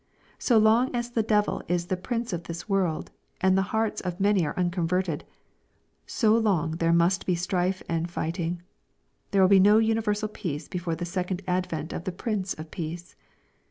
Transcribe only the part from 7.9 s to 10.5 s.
fighting. There will be no universal